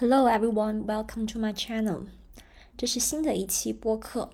[0.00, 2.06] Hello everyone, welcome to my channel.
[2.74, 4.30] 这是新的一期播客，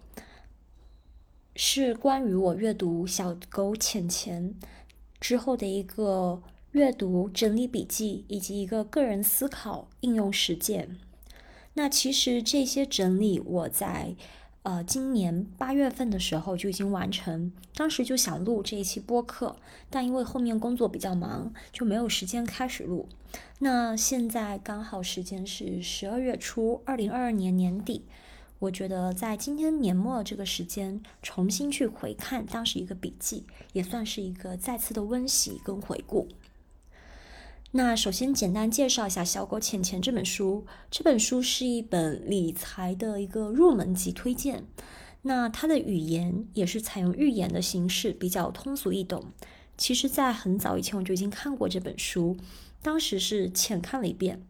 [1.56, 4.54] 是关于我阅读《小狗钱钱》
[5.18, 6.40] 之后的一个
[6.70, 10.98] 阅读整理笔记，以及一个个人思考应用实践。
[11.74, 14.14] 那其实这些整理我在。
[14.62, 19.54] 呃，今年八月份的时候就已经完成，当时就想录这一期播客，
[19.88, 23.08] 但因为后面工作比较忙，就没有时间开始录。
[23.58, 28.04] 那现在刚好时间是十二月初，二零二二年年底，
[28.58, 36.28] 我觉得在今天年末这个时间，重新去回看当时一个笔记，也算是一个再次的温习跟回顾。
[37.72, 40.64] 那首先简单介绍一下《小狗钱钱》这本书。
[40.90, 44.64] 这本书是一本理财的一个入门级推荐。
[45.22, 49.32] 那它的语言也是采用寓言的形式，比较通俗易懂。
[49.76, 52.36] 其实，在很早以前我就已经看过这本书，
[52.82, 54.42] 当时是浅看了一遍。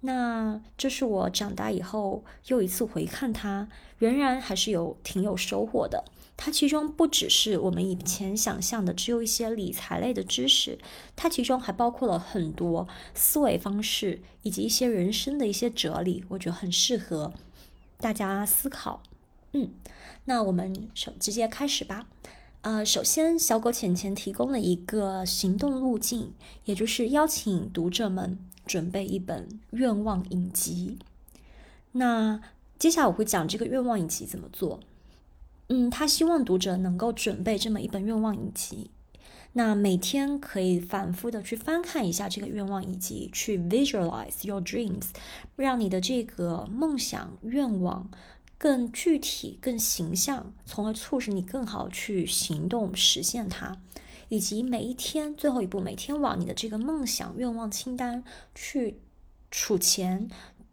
[0.00, 6.04] 那这是我长大以后又一次回看它，仍然还是有挺有收获的。
[6.36, 10.78] 它其中不只是我们以前想象的只有一些理财类的知识，
[11.16, 17.32] 它其中还包括了很多思维方式以及一些人生的一些哲理，我觉得很适合
[17.98, 19.02] 大家思考。
[19.52, 19.70] 嗯，
[20.24, 22.08] 那我们首直接开始吧。
[22.64, 26.32] 呃，首先小狗浅浅提供了一个行动路径，
[26.64, 30.98] 也就是邀请读者们准备一本愿望影集。
[31.92, 32.40] 那
[32.78, 34.80] 接下来我会讲这个愿望影集怎么做。
[35.68, 38.90] 嗯，他希望读者能够准备这么一本愿望影集，
[39.52, 45.08] 那每天可以反复的去翻看一下这个愿望影集，去 visualize your dreams，
[45.56, 48.10] 让你的这个梦想愿望
[48.58, 53.80] 更具体、更形象，从而促使你更好去行动实现它。
[54.30, 58.24] 以及每一天最后一步，每天往你的这个梦想愿望清单
[58.54, 58.98] 去
[59.50, 60.30] 储钱、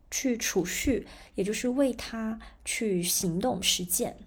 [0.09, 4.17] 去储蓄，也就是为它去行动实践。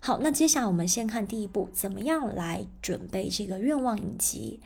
[0.00, 4.60] 好，那接下来我们先看第一步，怎么样来准备这个愿望影集？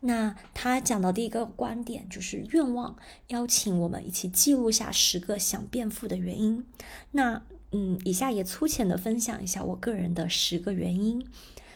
[0.00, 2.96] 那他讲到第一个观点就是愿望，
[3.28, 6.66] 邀请我们一起记录下十个想变富的原因。
[7.12, 7.42] 那
[7.74, 11.26] 嗯，以下也粗浅的分享一下我个人的十个原因。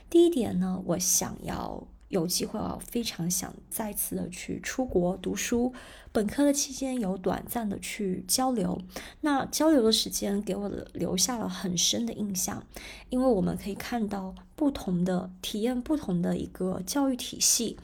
[0.08, 1.88] 第一点呢，我想要。
[2.08, 5.74] 有机会啊，非常想再次的去出国读书。
[6.10, 8.80] 本科的期间有短暂的去交流，
[9.20, 12.64] 那交流的时间给我留下了很深的印象，
[13.10, 17.76] 因为我们可以看到不同的体验，不同的一个教育体系。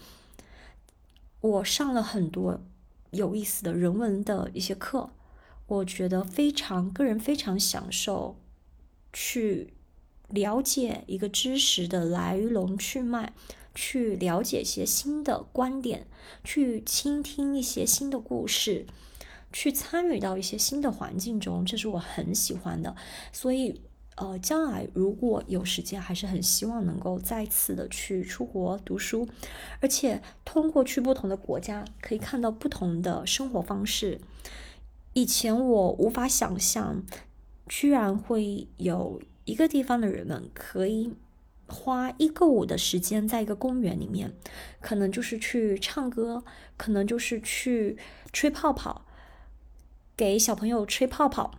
[1.43, 2.63] 我上了很多
[3.11, 5.11] 有意思的人文的一些课，
[5.77, 8.37] 我觉得非常个人非常享受
[9.13, 9.75] 去
[10.29, 13.33] 了解一个知识的来龙去脉。
[13.77, 16.07] 去了解一些新的观点，
[16.45, 18.87] 去倾听一些新的故事，
[19.53, 22.95] 去参与到一些新的环境中，这是我很喜欢的。
[23.33, 23.81] 所以，
[24.15, 29.27] 呃，将来如果有时间，还是很希望能够再次的去出国读书，
[29.81, 34.21] 而且通过去不同的国家，可以看到不同的生活方式。
[35.15, 37.03] 以前我无法想象，
[37.67, 41.15] 居然会有一个地方的人们可以。
[41.67, 44.35] 花一个午的时间在一个公园里面，
[44.83, 46.45] 可能就是去唱歌，
[46.77, 47.97] 可能就是去
[48.35, 49.07] 吹泡泡，
[50.15, 51.53] 给小朋友吹泡泡，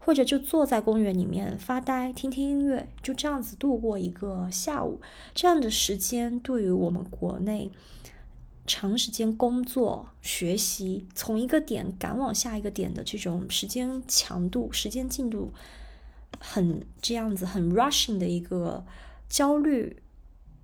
[0.00, 5.00] 或者就坐在公园里面发呆，听听音乐，就这样子度过一个下午。
[5.32, 7.70] 这样的时间对于我们国内
[8.66, 15.52] 长时间工作、学习，从一个点赶往下一个点的这种时间强度、时间进度，
[16.38, 18.84] 很这样子很 rushing 的一个。
[19.26, 20.00] 焦虑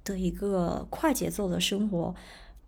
[0.05, 2.15] 的一个快节奏的生活，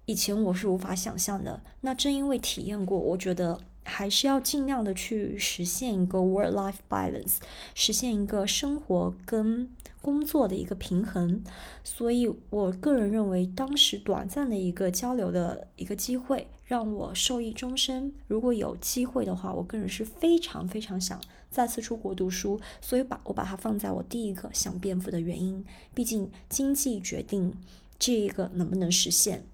[0.07, 1.63] 以前我是无法想象的。
[1.83, 7.37] 那正因为体验过，我觉得还是要尽量的去实现一个 work-life balance，
[7.75, 9.69] 实现一个生活跟
[10.01, 11.43] 工作的一个平衡。
[11.85, 18.13] 所以我个人认为，当时短暂的一个交流的一个机会，让我受益终身。
[18.27, 21.21] 如果有机会的话，我个人是非常非常想。
[21.51, 25.63] 再次出国读书，所以把我把它放在我第一个想变富的原因。
[25.93, 27.55] 毕竟经济决定
[27.99, 29.45] 这一个能不能实现。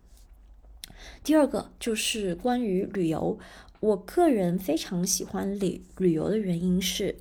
[1.25, 3.39] 第二个就是关于旅游，
[3.81, 7.17] 我个人非常喜欢旅旅游的原因是，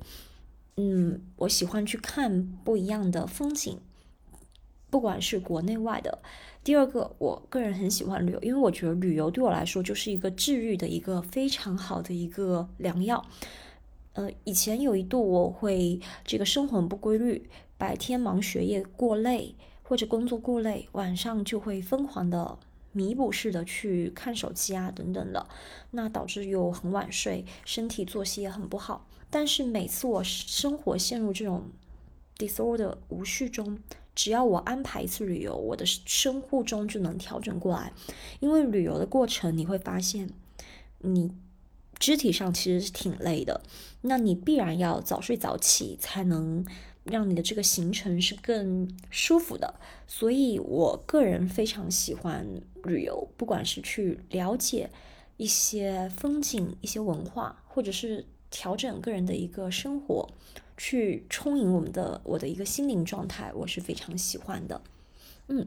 [0.76, 3.78] 嗯，我喜欢去看不一样的风景，
[4.90, 6.18] 不管是国内外的。
[6.64, 13.24] 第二个，我个人很喜欢旅游，因为我觉得旅游对我来说就是一个治愈的一个非常好的一个良药。
[14.14, 22.58] 呃，以前有一度我会这个生活不规律，白天忙学业过累，或者工作过累，晚上就会疯狂的
[22.98, 25.46] 弥补式的去看手机啊等等的，
[25.92, 29.06] 那导致又很晚睡，身体作息也很不好。
[29.30, 31.70] 但是每次我生活陷入这种
[32.36, 33.78] disorder 无序中，
[34.16, 37.92] 只要我安排一次旅游，我的生物钟就能调整过来。
[38.40, 40.30] 因为旅游的过程，你会发现
[40.98, 41.30] 你
[42.00, 43.62] 肢体上其实是挺累的，
[44.00, 46.66] 那你必然要早睡早起，才能
[47.04, 49.74] 让你的这个行程是更舒服的。
[50.06, 52.46] 所以我个人非常喜欢
[52.88, 54.90] 旅游，不管是去了解
[55.36, 60.28] 一些风景、一些文化，或者是调整个人的一个生活。
[60.80, 64.80] 去充盈我们的我的一个心灵状态，我是非常喜欢的。
[65.48, 65.66] 嗯，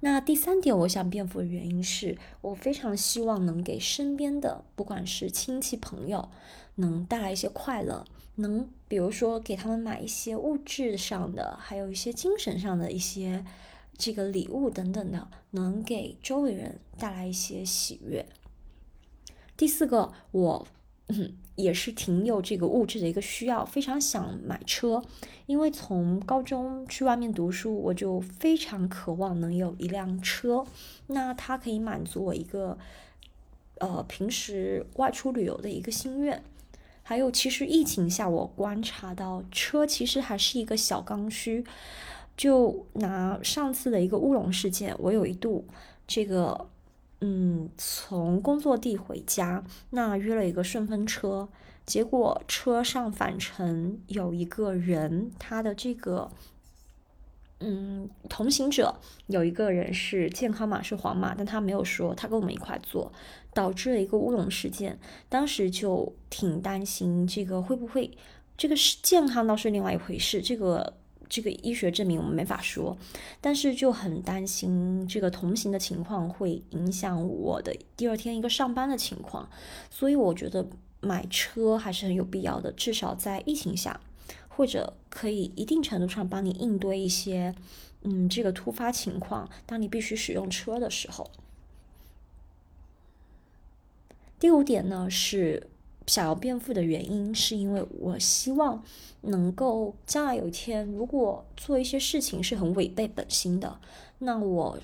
[0.00, 6.28] 那第三点，我想变富的原因是我非常希望能给身边的不管是亲戚朋友，
[6.74, 13.42] 能带来一些快乐，能比如说给他们买一些物质上的，还有一些精神上的一些
[13.96, 18.26] 这个礼物等等的，能给周围人带来一些喜悦。
[19.56, 20.66] 第四个，我。
[21.12, 25.02] 嗯，也是挺有这个物质的一个需要，非常想买车，
[25.46, 30.64] 因为从高中去外面读书，我就非常渴望能有一辆车，
[31.08, 32.78] 那它可以满足我一个
[33.80, 36.40] 呃平时外出旅游的一个心愿。
[37.02, 41.64] 还有，其实疫情下我观察到车其实还是一个小刚需，
[42.40, 45.66] 就拿上次的一个乌龙事件，我有一度
[46.06, 46.70] 这个。
[47.22, 51.50] 嗯，从工作地回家，那约了一个顺风车，
[51.84, 56.30] 结果车上返程有一个人，他的这个，
[57.58, 58.94] 嗯，同行者
[59.26, 63.12] 有一个人是健康码是黄码，但他没有说，他跟我们一块坐，
[63.52, 64.98] 导致了一个乌龙事件，
[65.28, 68.10] 当时就挺担心这个会不会，
[68.56, 70.94] 这个是健康倒是另外一回事，这个。
[71.30, 72.98] 这个医学证明我们没法说，
[73.40, 79.48] 但是就很担心这个同行的情况会影响我的第二天一个上班的情况，
[79.88, 80.68] 所以我觉得
[81.00, 84.00] 买车还是很有必要的，至少在疫情下，
[84.48, 87.54] 或者可以一定程度上帮你应对一些，
[88.02, 91.30] 嗯，这个突发情况，当你必须使用车的时候。
[94.40, 95.68] 第五点呢是。
[96.10, 98.82] 想要变富的原因，是因为我希望
[99.20, 103.78] 能够将来有一天，如果做一些事情是很违背本心的，
[104.18, 104.76] 那我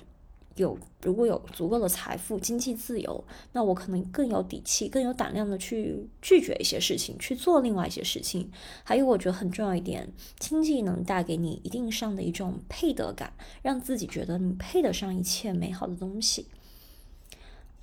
[0.55, 3.21] 有如果有足够的财富、经济自由，
[3.51, 8.49] 那我可能更有底气、更有胆量的去拒绝一些事情，去做另外一些事情。
[8.85, 10.07] 还有，我觉得很重要一点，
[10.39, 16.47] 经济能带给你一定上的一种配得感，让自己觉得你配得上一切美好的东西。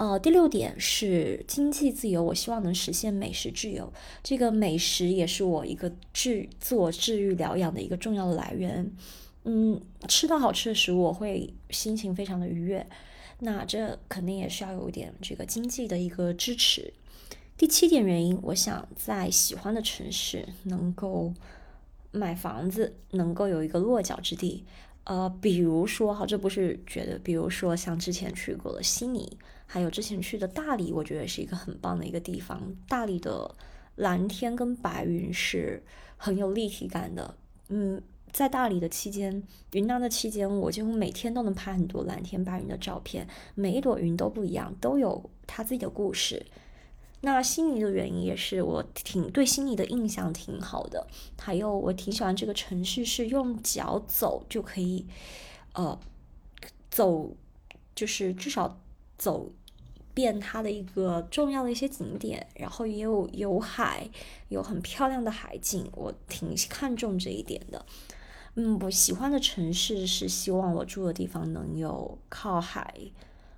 [0.04, 3.90] 呃，第六点是经济自由，我希望能实现美食自由。
[4.22, 8.92] 这个美食也是我一个治自我治愈疗养的一个重要的来源。
[9.44, 12.86] 嗯，吃到好吃的食物，我会心情非常的愉悦。
[13.38, 16.92] 那这肯定也需要有一点这个经济的一个支持。
[17.56, 21.32] 第七点原因，我想在喜欢的城市能够
[22.10, 24.64] 买房子，能够有一个落脚之地。
[25.04, 29.38] 呃，比如说，哈，这不是觉得，比如说像之前去过的悉尼。
[29.66, 32.60] 还有之前去的大理，我觉得是一个很棒的一个地方。
[32.86, 33.52] 大理的
[33.96, 35.82] 蓝天跟白云是
[36.16, 37.34] 很有立体感的。
[37.68, 38.00] 嗯，
[38.30, 43.26] 在大理的期间，云南的期间，我几乎每天都能拍很多蓝天白云的照片。
[43.54, 46.46] 每一朵云都不一样，都有它自己的故事。
[47.22, 51.06] 那悉尼的原因也是我挺对悉尼的印象挺好的。
[51.38, 55.06] 还有我挺喜欢这个城市，是用脚走就可以，
[55.72, 55.98] 呃，
[56.90, 57.34] 走
[57.94, 58.78] 就是至少。
[59.16, 59.50] 走
[60.12, 64.08] 遍它的一个重要的一些景点，然后也有有海，
[64.48, 67.84] 有很漂亮的海景，我挺看重这一点的。
[68.54, 72.94] 嗯，我喜欢的城市是希望我住的地方能有靠海，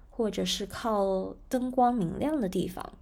[0.08, 2.94] 或者是靠灯光明亮的地方。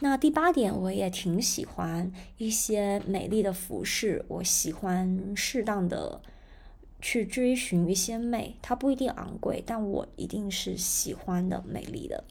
[0.00, 6.20] 那第八点，我也挺喜欢一些美丽的服饰，我喜欢适当的。
[7.00, 12.24] 去追寻一些美，它不一定昂贵，但我一定是喜欢的、美丽的。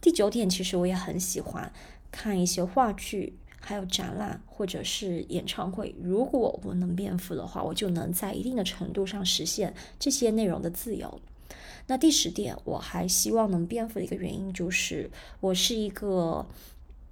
[0.00, 1.72] 第九点，其实我也很喜欢
[2.10, 5.94] 看一些话剧，还有展览或者是演唱会。
[6.02, 11.20] 如果我能变富的话，我就能在一定的程度上实现这些内容的自由。
[11.86, 16.46] 那第十点，我还希望能变富的一个原因就是，我是一个。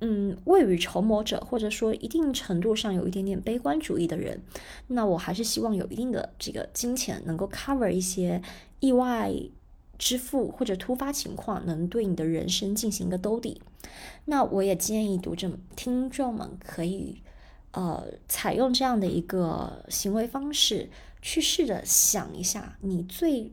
[0.00, 4.42] 嗯，未雨绸缪者，或者说一定程度上有一点点悲观主义的人，
[4.88, 8.40] 那我还是希望有一定的这个金钱能够 cover 一些
[8.80, 9.30] 意外
[9.99, 13.61] 支付或者突发情况，能对你的人生进行一个兜底。
[14.25, 17.23] 那我也建议读者听众们可以，
[17.73, 20.88] 呃，采用这样的一个行为方式，
[21.21, 23.52] 去试着想一下你最。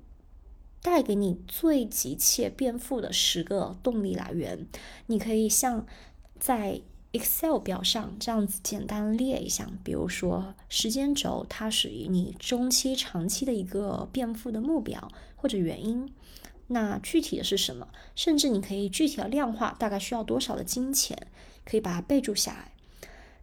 [0.79, 4.67] 带给你最急切变富的十个动力来源。
[5.07, 5.85] 你可以像
[6.39, 6.82] 在
[7.13, 16.12] Excel 表上这样子简单列一下，比如说时间轴，它属于你中期、长期的一个变富的目标或者原因。
[16.67, 17.88] 那具体的是什么？
[18.13, 21.17] 甚至你可以具体的量化，大概需要多少的金钱，
[21.63, 22.74] 可以把它备注下来。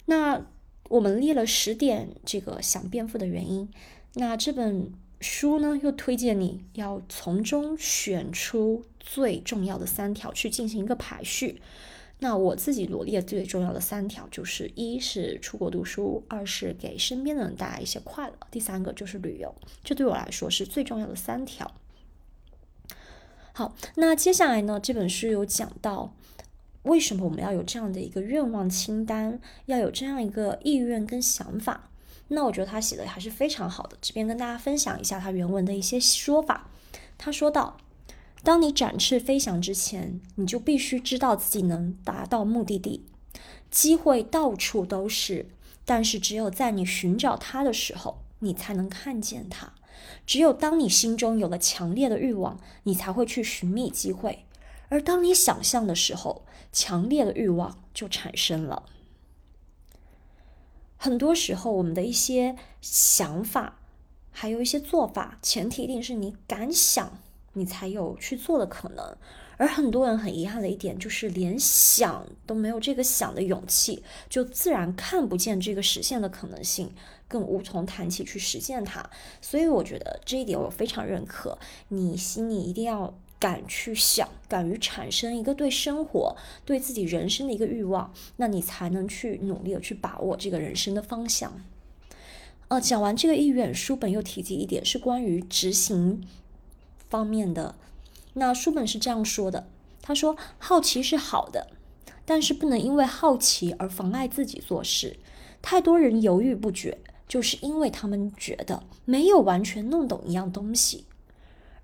[0.05, 0.45] 那
[0.91, 3.69] 我们列了十点这个想变富的原因。
[4.13, 11.63] 那这本书呢，又推荐你要从中选出最重要的三条去进行一个排序。
[12.21, 19.55] 那我自己罗列最重要的三条，就是一是出国读书，二是给身边的人带来一些快乐，第三个就是旅游。
[19.83, 21.71] 这对我来说是最重要的三条。
[23.53, 26.15] 好，那接下来呢，这本书有讲到
[26.85, 31.91] 为什么我们要有这样的一个愿望清单，要有这样一个意愿跟想法。
[32.29, 36.71] 那我觉得他写的还是非常好的，这边跟大家分享一下他原文的一些说法。
[37.19, 37.77] 他说到。
[38.45, 43.07] 当你展翅飞翔之前，你就必须知道自己能达到目的地。
[43.71, 45.49] 机会到处都是，
[45.87, 49.73] 但是只有在你寻找它的时候，你才能看见它。
[50.27, 54.45] 只有当你心中有了强烈的欲望，你才会去寻觅机会。
[54.91, 58.85] 而当你想象的时候，强烈的欲望就产生了。
[60.99, 63.79] 很多时候，我们的一些想法，
[64.31, 67.19] 还有一些做法，前提一定是你敢想。
[67.55, 69.17] 你才有去做的可能，
[69.57, 76.93] 而很多人很遗憾的一点就是，连想都没有这个想的勇气，就自然看不见这个实现的可能性，
[77.27, 79.09] 更无从谈起去实现它。
[79.41, 81.59] 所以我觉得这一点我非常认可，
[81.89, 91.63] 你心里一定要敢去想，敢于产生一个对生活、对自己人生的一个欲望，那你才能去努力的去把握这个人生的方向。
[92.69, 96.27] 呃，讲完这个意愿，书本又提及一点是关于执行。
[97.15, 97.77] 方面的，
[98.33, 99.69] 那书本是这样说的：
[100.03, 101.69] 他说，好奇是好的，
[102.25, 105.17] 但是不能因为好奇而妨碍自己做事。
[105.63, 111.05] 太多人犹豫不决，就是因为他们觉得没有完全弄懂一样东西。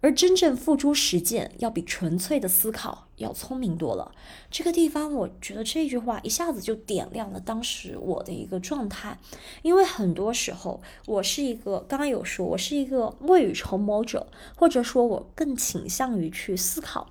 [0.01, 4.13] 而真正付诸实践，要比纯粹的思考要聪明多了。
[4.51, 9.19] 这个地方，我觉得这句话一下子就点亮了当时我的一个状态。
[9.63, 14.27] 因为很多时候，我是一个刚刚有说，我是一个未雨绸缪者，
[14.57, 17.09] 或者说，我更倾向于去思考。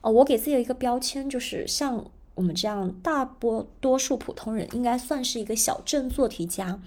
[0.00, 2.10] 呃，我给自己的一个标签就是像。
[2.38, 6.80] 我们这样大多多数普通人应该算是一个小镇做题家。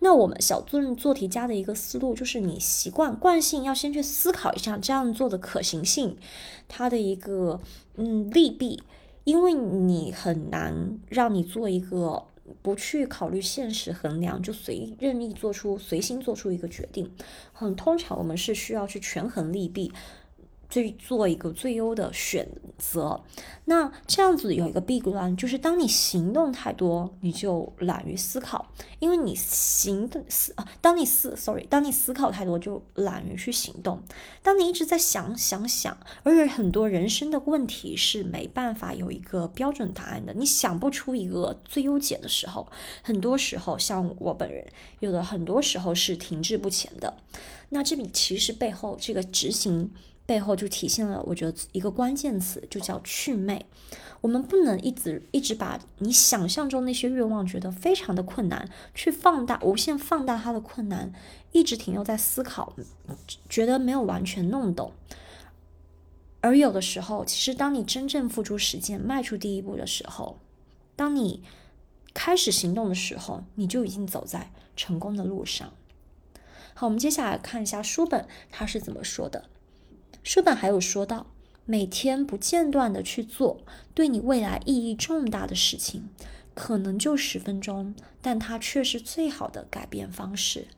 [0.00, 6.18] 那我们小镇做题家的一个思路就是，你习惯惯性要先去思考一下这样做的可行性，
[6.68, 7.58] 它的一个
[7.96, 8.82] 嗯利弊，
[9.24, 12.24] 因为你很难让你做一个
[12.60, 17.10] 不去考虑现实衡量就随任意做出随心做出一个决定。
[17.54, 19.90] 很通常我们是需要去权衡利弊。
[20.68, 22.46] 最做一个最优的选
[22.76, 23.24] 择，
[23.64, 34.02] 那这样子有一个弊端，就是当你行动太多，你就懒于思考，因为你行的思啊，当你思，sorry，当你思考太多，就懒于去行动。
[34.42, 42.66] 当你一直在想想想，而且很多人生的问题是没办法有一个标准答案的，你想不出一个最优解的时候，
[43.02, 44.66] 很多时候像我本人，
[45.00, 47.16] 有的很多时候是停滞不前的。
[47.70, 49.90] 那这笔其实背后这个执行。
[50.28, 53.64] 背后就体现了，我觉得一个关键词就叫祛魅。
[54.20, 61.10] 我们不能一直一直把你想象中那些愿望觉得非常的困难，去放大、无限放大它的困难，
[61.52, 62.74] 一直停留在思考，
[63.48, 64.92] 觉得没有完全弄懂。
[66.42, 70.36] 而有的时候，其实当你真正付出实践、迈出第一步的时候，
[70.94, 71.42] 当你
[72.12, 75.72] 开始行动的时候，你就已经走在成功的路上。
[76.74, 79.48] 好，我们接下来看一下书本它是怎么说的。
[80.22, 81.26] 书本还有说到，
[81.64, 83.62] 每天不间断的去做
[83.94, 86.08] 对你未来意义重大的事情，
[86.54, 90.68] 可能就十分钟，但它却是最好的改变方式。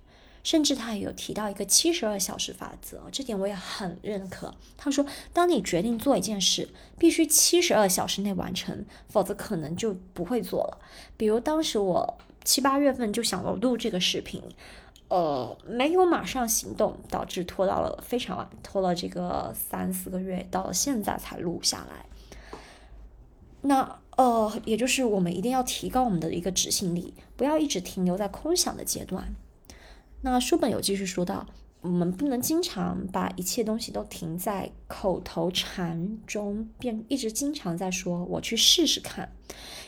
[0.43, 4.55] 甚至他也有提到一个七十二小时法则，这点我也很认可。
[4.79, 5.05] 他说，
[5.35, 10.79] 当你决定做一件事，必须七十二小时内完成，否则可能就不会做了。
[11.19, 14.43] 比如当时我七八月份就想了录这个视频。
[15.11, 22.07] 呃，没有马上行动，导致拖到了非常晚，拖了这个三四个月，到了现在才录下来。
[23.62, 29.35] 那呃，也就是我们一定要提高我们的一个执行力，不要一直停留在空想的阶段。
[30.21, 31.47] 那书本有继续说到，
[31.81, 39.33] 我们不能经常把一切东西都停在口头禅中，便一直经常在说我去试试看，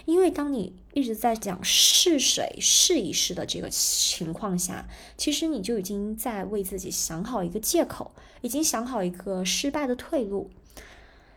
[0.05, 10.51] 因为当你一直在讲试水试一试的这个情况下，其实你就已经在为自己想好一个借口，已经想好一个失败的退路。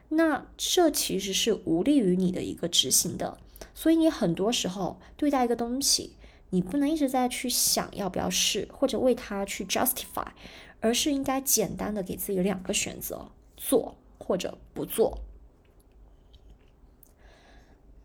[0.10, 3.38] 那这其实是无利于你的一个执行的。
[3.74, 6.16] 所以你很多时候对待一个东西，
[6.52, 10.28] 你不能一直在去想要不要试，或者为它去 justify，
[10.80, 15.20] 而是应该简单的给自己两个选择：做或者不做。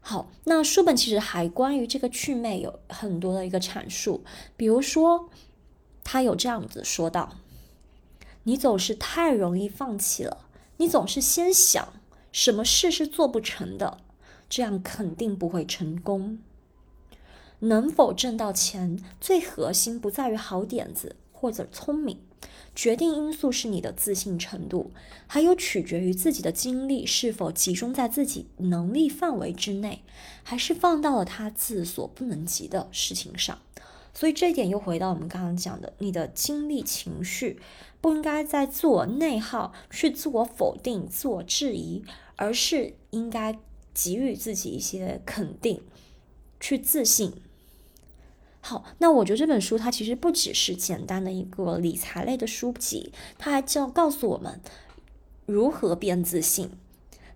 [0.03, 4.25] 好，那书本其实还关于这个趣魅有很多的一个阐述，
[4.57, 5.29] 比如说，
[6.03, 7.37] 他有这样子说到
[8.45, 11.93] ：“你总是太容易放弃了，你总是先想
[12.33, 13.99] 什么事是做不成的，
[14.49, 16.39] 这样肯定不会成功。
[17.61, 22.23] 能否挣到钱，最核心不在于好点子或者聪明。”
[22.75, 24.93] 决定因素是你的自信程度，
[25.27, 30.03] 还有取决于自己的精力是否集中在自己能力范围之内，
[30.43, 33.59] 还是放到了他自所不能及的事情上。
[34.13, 37.61] 所以这一点又回到我们刚刚讲的，你的精力情绪
[38.01, 42.03] 不应该在自我内耗、去自我否定、自我质疑，
[42.37, 43.59] 而是应该
[43.95, 45.83] 给予自己一些肯定，
[46.59, 47.35] 去自信。
[48.63, 54.61] 好，那我觉得这本书它其实不只是简单的一个理财类的书籍，它还教告诉我们
[55.47, 56.71] 如何变自信。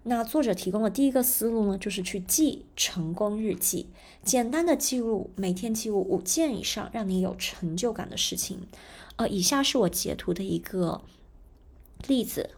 [0.03, 3.89] 那作者提供的第一个思路呢，就是去记成功日记，
[4.23, 8.67] 简单的记录，每天记录五件以上让你有成就感的事情。
[9.17, 11.01] 呃，以下是我截图的一个
[12.07, 12.51] 例子，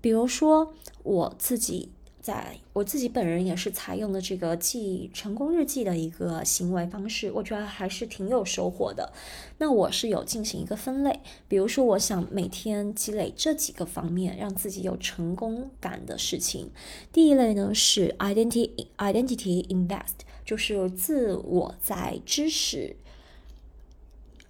[0.00, 0.72] 比如说
[1.02, 1.90] 我自己。
[2.22, 9.12] 在我自己本人也是采用的这个记成功日记的一个行为方式，我觉得还是挺有收获的。
[9.58, 16.70] 那我是有进行一个分类，比如说我想每天积累这几个方面，让自己有成功感的事情。
[17.12, 22.94] 第一类呢是 identity identity invest，就是自我在知识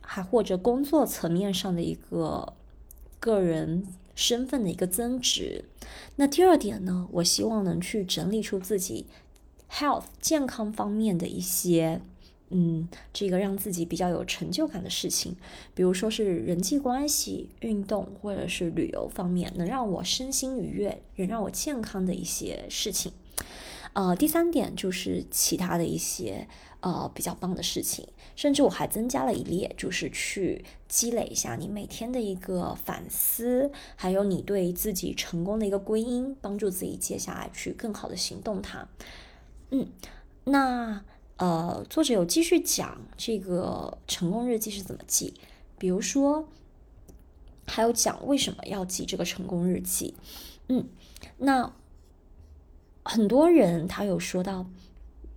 [0.03, 2.53] 还或者工作层面上的一个
[3.19, 3.87] 个人。
[4.23, 5.65] 身份的一个增值。
[6.15, 9.07] 那第二点呢，我希望能去整理出自己
[9.69, 12.01] health 健康方面的一些，
[12.51, 15.35] 嗯，这个让自己比较有成就感的事情，
[15.75, 23.11] 比如说是人际关系、运动或者是旅游方面，能让我身心愉悦、能让我健康的一些事情。
[23.95, 26.49] 呃，第三点就是其他的一些
[26.81, 38.89] 呃比较棒的事情，甚至我还增加了一列，就是去积累一下你每天的一个反思，还有你对自己成功的一个归因，帮助自己接下来去更好的行动它。
[39.71, 39.87] 嗯，
[40.45, 41.05] 那
[41.37, 45.35] 呃，作者有继续讲这个成功日记是怎么记，
[45.77, 46.49] 比如说
[47.67, 50.15] 还有讲为什么要记这个成功日记。
[50.69, 50.89] 嗯，
[51.37, 51.75] 那。
[53.05, 54.67] 很多人他有说到，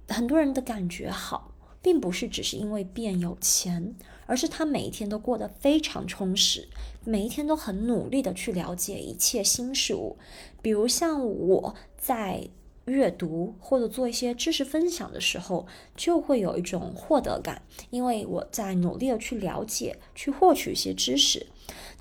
[0.08, 1.52] 很多人的感觉好，
[1.82, 3.96] 并不是只是因为变有钱，
[4.28, 6.68] 而是他每一天都过得非常充实，
[7.04, 10.18] 每一天都很努力的去了解一切新事物。
[10.62, 12.48] 比如像我在
[12.86, 21.48] 阅读或者做一些知识分享的时候，就会有一种获得感，因为我在努力的去了解、去获取一些知识。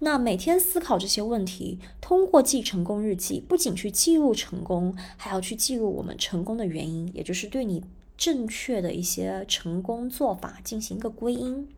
[0.00, 7.82] 那每天思考这些问题，通过记成功日记，不仅去记录成功，还要去记录我们成功的原因，也就是对你
[8.16, 11.68] 正确的一些成功做法进行一个归因。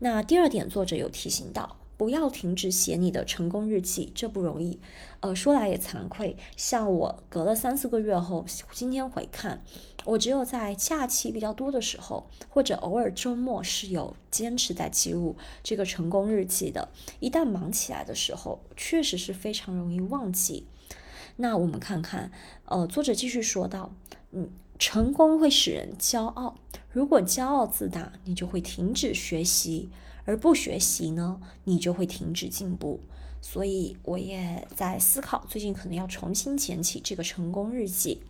[0.00, 1.76] 那第二点，作者有提醒到。
[1.96, 4.78] 不要停止写你的成功日记，这不容易。
[5.20, 9.62] 呃，说来也惭愧，像我隔了三四个月后，今天回看，
[10.04, 16.90] 我只有在假期比较多的时候，或者偶尔周末是有坚持在记录这个成功日记的。
[17.20, 20.66] 一旦忙起来的时候，确实是非常容易忘记。
[21.36, 22.30] 那我们看看，
[22.66, 23.94] 呃，作者继续说到，
[24.32, 26.56] 嗯，成功会使人骄傲，
[26.92, 29.88] 如果骄傲自大，你就会停止学习。
[30.26, 33.00] 而不学习呢，你就会停止进步。
[33.40, 38.20] 所以我也在思考，最近可能要重新捡起这个成功日记。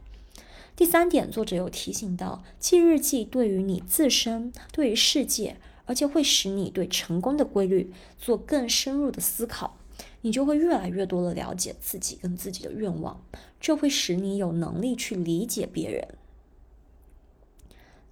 [0.76, 5.56] 第三点，作者有提醒到，记日记对于你自身、对于世界，
[5.86, 9.78] 而且会使你对成功的规律做更深入的思考，
[10.20, 13.24] 你就会越来越多的了解自己跟自己的愿望，
[13.58, 16.06] 这会使你有能力去理解别人。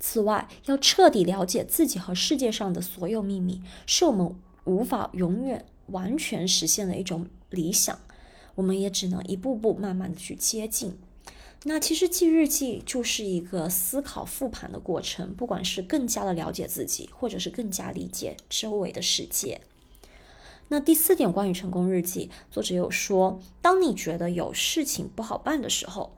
[0.07, 7.99] 此外，要彻底了解自己和世界上的所有秘密，是我们无法永远完全实现的一种理想。
[8.57, 10.99] 我们也只能一步步慢慢的去接近。
[11.62, 19.62] 那其实记日记就是一个思考复盘的过程，不管是更加的了解自己，或者是更加理解周围的世界。
[20.69, 26.13] 那第四点关于成功日记，作者有说，当你觉得有事情不好办的时候。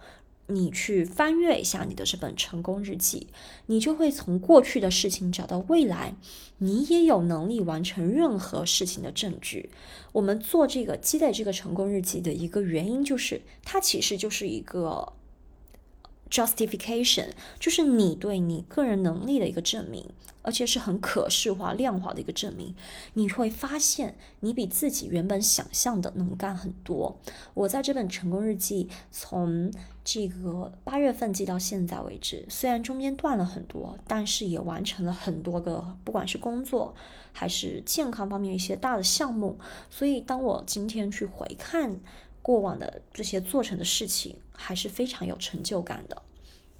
[0.48, 3.26] 你去翻阅一下你的这本成功日记，
[3.66, 6.14] 你就会从过去的事情找到未来，
[6.58, 9.70] 你也有能力完成任何事情的证据。
[10.12, 15.12] 我们做这个积累这个成功日记的一个原因，就是它其实就是一个
[16.30, 20.10] justification，就是你对你个人能力的一个证明。
[20.42, 22.72] 而且是很可视化、量化的一个证明，
[23.14, 27.18] 你会发现你比自己原本想象的能干很多。
[27.52, 29.72] 我在这本成功日记从
[30.04, 36.94] 这个八月份记到现在为止，虽然中间断了很多，但是也完成了很多个，不管是工作
[37.32, 39.58] 还是健康方面一些大的项目。
[39.90, 41.98] 所以，当我今天去回看
[42.46, 46.22] 过往的这些做成的事情，还是非常有成就感的。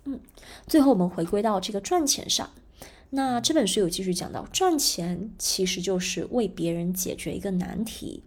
[0.05, 0.20] 嗯，
[0.68, 2.48] 最后我们回归到这个赚钱上。
[3.11, 8.22] 那这本书有继续讲到，赚钱其实就是为别人解决一个难题。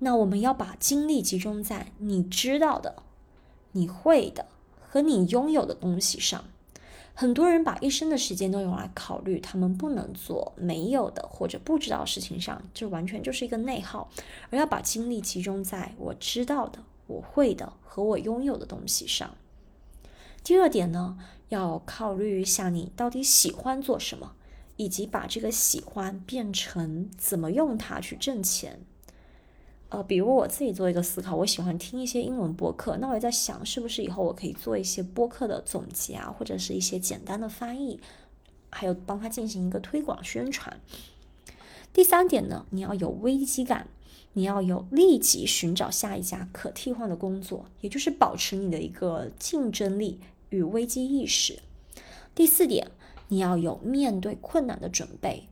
[0.00, 3.02] 那我们要把精力集中在你知道的、
[3.72, 4.44] 你会的
[4.86, 6.44] 和你拥有的东西上。
[7.14, 14.10] 很多人把一生的时间都用来考虑他们不能做、没有的或者不知道事情上，这完全就是一个内耗。
[14.50, 19.36] 而要把精力集中在我知道的、我会的和我拥有的东西上。
[20.42, 21.18] 第二点呢？
[21.50, 24.34] 要考虑一下你到底喜欢做什么，
[24.76, 28.80] 以及把这个喜欢变成怎么用它去挣钱。
[29.90, 38.00] 呃，比如我自己做一个思考，我喜欢听一些英文播客，那我也在想，是不是以后我可以做一些播客的总结啊，或者是一些简单的翻译，
[38.70, 40.80] 还有帮他进行一个推广宣传。
[41.92, 43.88] 第三点呢，你要有危机感，
[44.32, 50.20] 你要有立即寻找下一家可替换的工作，也就是保持你的一个竞争力。
[50.50, 51.60] 与危机意识。
[52.34, 52.90] 第四点，
[53.28, 55.44] 你要有面对困难的准备。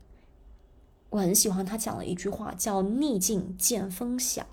[1.10, 4.46] 我很喜欢他讲了一句话，叫“逆境见风响”。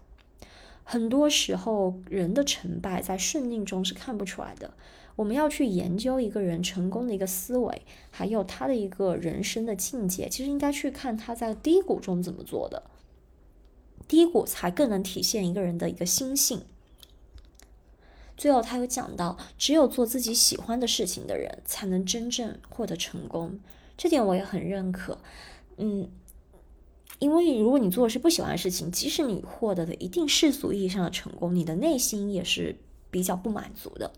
[0.83, 4.73] 很多时候，人的成败在顺境中是看不出来的。
[5.15, 12.83] 我们要去研究一个人成功的一个思维，还有他的一个人生的境界，其实应该去看他在低谷中怎么做的。
[14.07, 16.63] 低谷才更能体现一个人的一个心性。
[18.37, 23.59] 最后，他有讲到，只有做自己喜欢的事情的人，才能真正获得成功。
[23.97, 25.17] 这点我也很认可。
[25.77, 26.09] 嗯，
[27.19, 32.75] 因为如果你做的是不喜欢的事情，即使你获得的一定世俗意义上的成功，你的内心也是
[33.09, 34.11] 比较不满足的。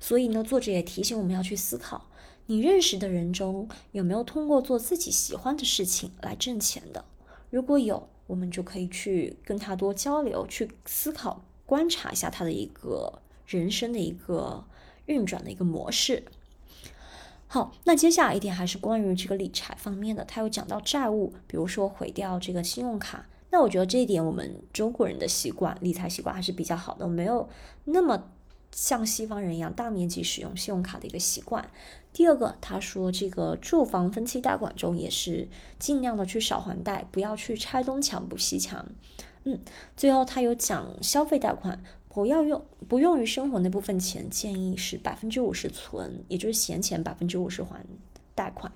[0.00, 2.08] 所以呢，作者也提醒我们要去思考，
[2.46, 7.04] 你认识的人中有没有通过做自己喜欢的事情来挣钱的？
[7.50, 13.20] 如果有，我们就可以去跟他多交流，去思考、观察一下他的一个。
[13.46, 14.64] 人生的一个
[15.04, 16.24] 运转的一个模式。
[17.48, 23.26] 好，那接下来一点还是关于这个理财方面的，他有讲到债务，比如说毁掉这个信用卡。
[23.50, 27.48] 那我觉得这一点我们中国人的习惯，理财习惯还是比较好的，没有
[27.84, 28.30] 那么
[28.72, 31.70] 像西方人一样大面积使用信用卡的一个习惯。
[32.12, 38.84] 第二个，他说这个住房分期贷款中也是尽量的去少还贷，不要去拆东墙补西墙。
[39.44, 39.60] 嗯，
[39.96, 41.80] 最后他有讲消费贷款。
[42.16, 47.84] 不要用不用于生活那部分钱，建议是百分之五十存，也就是闲钱百分之五十还
[48.34, 48.72] 贷款。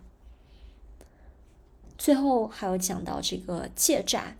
[1.96, 4.36] 最后还有讲到这个借债，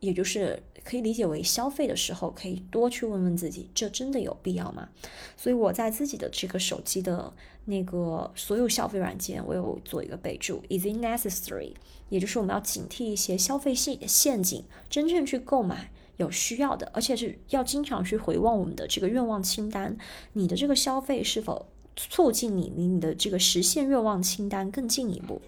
[0.00, 4.90] 也就是可以理解为消费的时候，可以多去问问自己，这真的有必要吗？
[5.34, 7.32] 所以我在自己的这个手机的
[7.64, 11.72] 那个所有消费软件，我有做一个备注：Is it necessary？
[12.10, 15.90] 也就是我们要警惕一些消费陷陷阱，真正去购买。
[16.18, 19.96] 有需要的，而且是要经常去回望我们的这个愿望清单。
[20.32, 25.40] 你的这个消费是否促进你离你的这个实现愿望清单更进一步？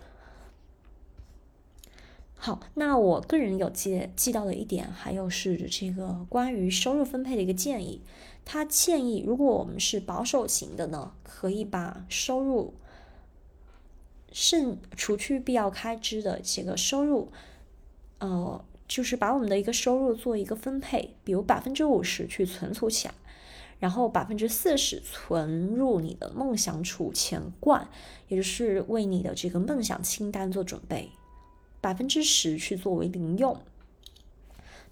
[2.37, 8.01] 好，那我个人有记记到的一点，还有是这个关于收入分配的一个建议。
[8.45, 12.75] 他建议，如果我们是保守型的呢，可以把收入
[14.31, 17.33] 剩除去必要开支的这个收入，
[18.21, 18.65] 呃。
[18.91, 23.15] 就是把我们的一个收入做一个分配，比如百分之五十去存储起来，
[23.79, 27.89] 然后百分之四十存入你的梦想储钱罐，
[28.27, 31.09] 也就是为你的这个梦想清单做准备，
[31.81, 33.57] 百分之十去作为零用。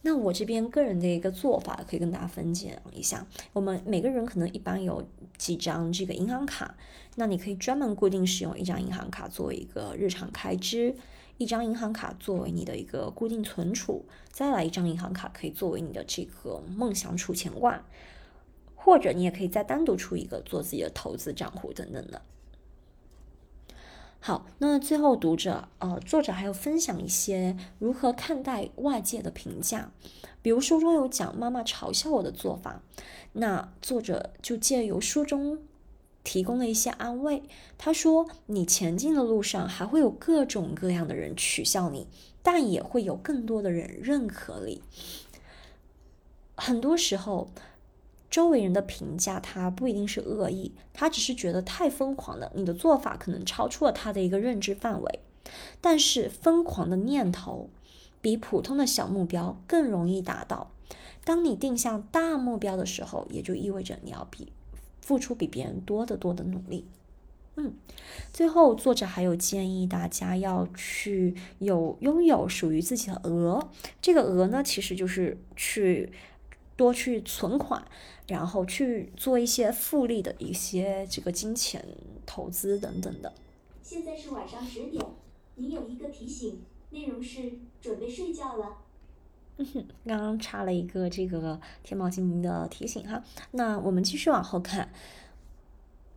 [0.03, 5.05] 那我这边个人的一个做法可以跟大家分享一下，我们每个人可能一般有
[5.37, 6.77] 几张这个银行卡，
[7.17, 10.95] 那你可以专门固定使用一张银行卡做一个日常开支。
[11.39, 17.83] 一张银行卡作为你的一个固定存储，再来一张银行卡可以作为你的这个梦想储钱罐，
[18.75, 22.21] 或者你也可以再单独出一个做自己的投资账户等等的。
[24.21, 29.93] 好，那最后读者呃，作者还有分享一些如何看待外界的评价，
[30.43, 32.83] 比如书中有讲妈妈嘲笑我的做法，
[33.35, 35.61] 那作者就借由书中
[36.29, 37.43] 提供了一些安慰。
[37.79, 42.07] 他说：“你前进的路上还会有各种各样的人取笑你，
[42.43, 44.83] 但也会有更多的人认可你。
[46.55, 47.49] 很多时候。”
[48.31, 55.21] 周围人的评价，他不一定是恶意，他只是觉得太疯狂了，你的做法可能超出了他的一个认知范围。
[55.81, 57.71] 但是疯狂的念头
[58.21, 60.71] 比普通的小目标更容易达到。
[61.25, 64.53] 当你定向大目标的时候，也就意味着你要比
[65.09, 66.87] 付出比别人多得多的努力。
[67.57, 67.73] 嗯，
[68.33, 73.71] 最后作者还有建议大家要去有拥有属于自己的额，
[74.03, 76.13] 这个额呢，其实就是去。
[76.79, 77.85] 多去存款，
[78.29, 81.85] 然后去做一些复利的一些这个金钱
[82.25, 83.35] 投资等等的。
[83.83, 85.05] 现在是晚上十点，
[85.57, 88.77] 您有一个提醒，内容是准备睡觉了。
[90.07, 93.23] 刚刚插了一个这个天猫精灵的提醒哈。
[93.51, 94.89] 那我们继续往后看。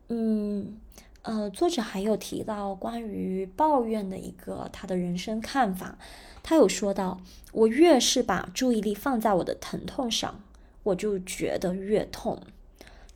[0.09, 0.77] 嗯，
[1.21, 5.97] 呃，作者还有提到关于抱怨的一个他的人生看法，
[6.43, 7.19] 他有说到，
[7.51, 10.41] 我越是把注意力放在我的疼痛上。
[10.83, 12.41] 我就觉得越痛，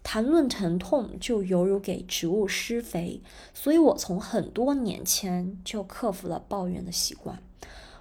[0.04, 3.22] 谈论疼痛就犹如给植物施肥，
[3.56, 7.42] 所以我从很多年前就克服了抱怨的习惯。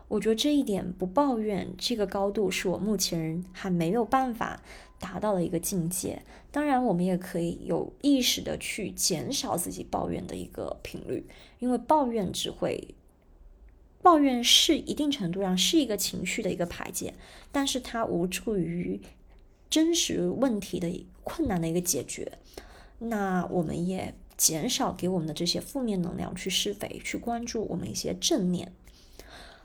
[0.08, 4.62] 我觉得这一点不抱怨这个高度是我目前还没有办法
[4.98, 6.22] 达到的一个境界。
[6.50, 11.26] 当然，我们也可以有意识的去减少自己抱怨的一个频率，
[11.58, 12.94] 因为抱怨只会，
[14.02, 17.14] 抱怨是一定程度上是一个情绪的一个排解，
[17.50, 19.00] 但是它无助于。
[19.70, 22.38] 真实问题的困难的一个解决，
[23.00, 28.72] 那我们也减少给我们的这些负面能量去施肥，去关注我们一些正念。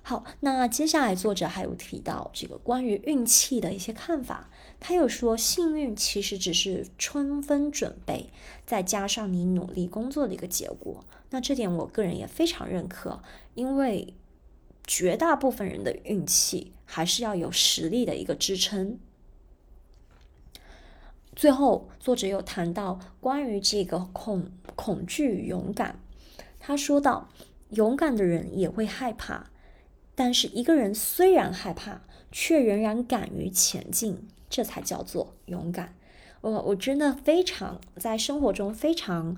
[0.01, 8.31] 好，那接下来作者还有提到这个关于运气的一些看法，他又说幸运其实只是充分准备，
[8.65, 11.05] 再加上你努力工作的一个结果。
[11.29, 13.21] 那这点我个人也非常认可，
[13.53, 14.15] 因为
[14.87, 18.97] 绝大部分人的运气还是要有实力的一个支撑。
[21.35, 25.99] 最后，作者又谈到关于这个恐恐惧与勇敢。
[26.59, 27.29] 他说到，
[27.69, 29.51] 勇敢的人也会害怕，
[30.19, 35.95] 但是一个人虽然害怕，却仍然敢于前进，这才叫做勇敢。
[36.41, 39.37] 我我真的非常在生活中非常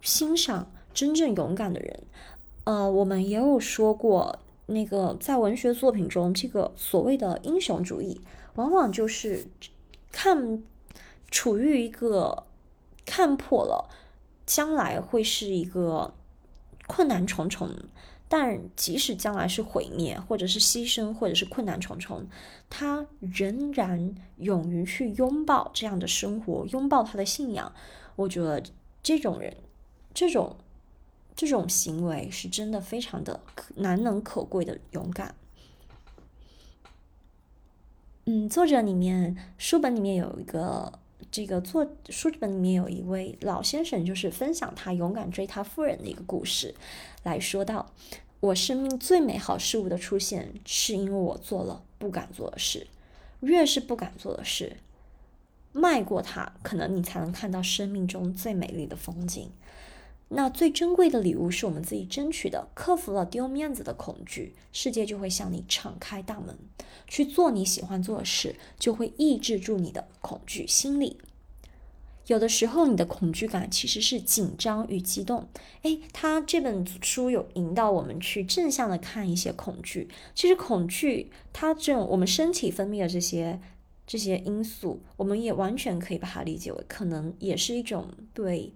[0.00, 2.04] 欣赏真正勇敢的人。
[2.62, 8.20] 呃，我们也有说过，那个在文学作品中，这个所谓的英雄主义，
[8.54, 9.48] 往往就是
[10.12, 10.62] 看。
[11.32, 12.42] 处于一个
[13.06, 13.88] 看破了
[14.44, 16.12] 将来会是一个
[16.88, 17.70] 困难重重，
[18.32, 22.28] 但即使将来是毁灭，或者是牺牲，或者是困难重重，
[22.68, 27.72] 他仍然勇于去拥抱这样的生活，拥抱他的信仰。
[28.14, 28.62] 我觉得
[29.02, 29.56] 这种人，
[30.14, 30.56] 这种
[31.34, 33.40] 这种行为是真的非常的
[33.74, 35.34] 难能可贵的勇敢。
[38.26, 40.99] 嗯，作者里面书本里面有一个。
[41.30, 46.74] 这个作书本里面有一位老先生，就是分享他勇敢追他夫人的一个故事，
[47.22, 47.92] 来说到
[48.40, 52.86] 我生命最美好事物的出现，是因为我做了不敢做的事。
[53.40, 54.76] 越是不敢做的事，
[55.72, 59.50] 迈过它，可能你才能看到生命中最美丽的风景。
[60.32, 66.56] 那最珍贵的礼物是我们自己争取的，克服了丢面子的恐惧，世界就会向你敞开大门，
[67.08, 71.18] 去做你喜欢做的事，就会抑制住你的恐惧心理。
[72.28, 75.48] 有的时候，你的恐惧感其实是紧张与激动。
[75.82, 80.08] 诶，他这本书有引导我们去正向的看一些恐惧。
[80.32, 83.60] 其实恐惧，它这种我们身体分泌的这些
[84.06, 88.72] 这些因素，我们也完全可以把它理解为，可能也是一种对。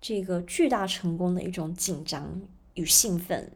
[0.00, 2.42] 这个巨大成功的一种紧张
[2.74, 3.50] 与兴奋，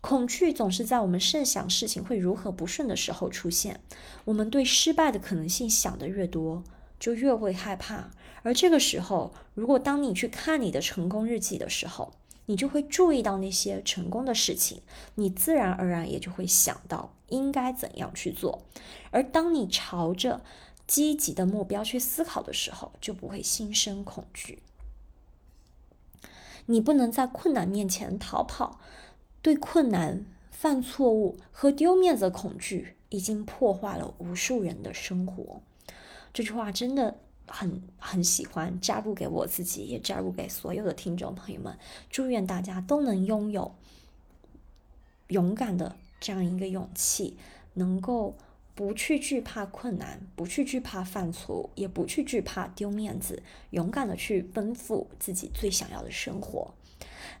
[0.00, 3.80] 恐惧总是在我们设想事情会如何不顺的时候出现。
[4.24, 6.64] 我们对失败的可能性想的越多，
[6.98, 8.10] 就越会害怕。
[8.42, 12.12] 而这个时候，如果当你去看你的成功日记的时候，
[12.46, 14.82] 你就会注意到那些成功的事情，
[15.14, 18.66] 你自然而然也就会想到应该怎样去做。
[19.10, 20.42] 而当你朝着
[20.86, 24.58] 积极的目标去思考的时候，就不会心生恐惧。
[26.66, 28.80] 你不能在困难面前逃跑，
[29.42, 35.60] 对困难、犯错误和丢面子的恐惧已经破坏了无数人的生活。
[36.32, 41.78] 这句话真的很很喜欢，加入给我自己，也加入给所有的听众朋友们。
[42.10, 43.74] 祝愿大家都能拥有
[45.28, 47.36] 勇敢的这样一个勇气，
[47.74, 48.36] 能够
[48.74, 56.74] 不去惧怕困难，不去惧怕犯错，也不去惧怕丢面子，勇敢的去奔赴自己最想要的生活。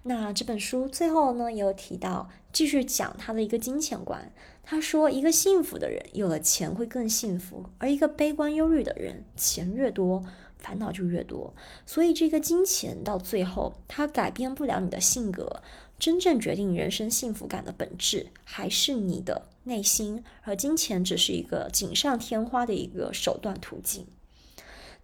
[0.04, 4.30] 那这本书最后呢，也有提到，继续讲他的一个金钱观。
[4.62, 10.24] 他说，一个幸福的人有了钱会更幸福，而一个悲观忧虑的人，钱越多，
[10.58, 11.54] 烦恼就越多。
[11.84, 15.62] 所以，这个金钱到最后，它改变不了你的性格。
[15.98, 24.06] 真正决定人生幸福感的本质，还是你的内心，而金钱只是一个锦上添花的一个手段途径。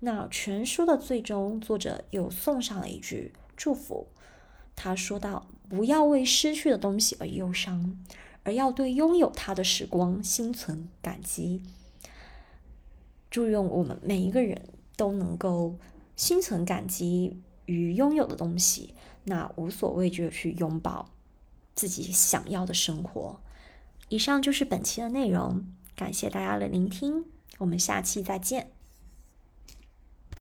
[0.01, 4.09] 那全书的最终，作者又送上了一句祝福。
[4.75, 7.99] 他说道：“不要为失去的东西而忧伤，
[8.45, 11.63] 而要对拥有它的时光心存感激。”
[13.31, 15.77] 祝愿我们每一个人都能够
[16.17, 21.11] 心存感激于拥有的东西，那无所畏惧的去拥抱
[21.75, 23.41] 自己想要的生活。
[24.09, 27.25] 以上就是本期的内容，感谢大家的聆听，
[27.59, 28.71] 我们下期再见。